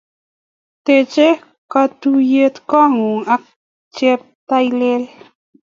Tech 0.85 1.13
katuiyet 1.71 2.55
ng'uung 2.63 3.23
ak 3.35 3.43
cheptailel 3.95 5.03